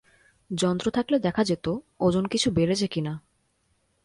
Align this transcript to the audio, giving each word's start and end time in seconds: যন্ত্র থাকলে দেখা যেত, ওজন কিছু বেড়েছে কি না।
যন্ত্র 0.51 0.87
থাকলে 0.91 1.19
দেখা 1.19 1.43
যেত, 1.43 1.65
ওজন 1.99 2.25
কিছু 2.25 2.51
বেড়েছে 2.51 2.87
কি 2.87 3.01
না। 3.01 3.13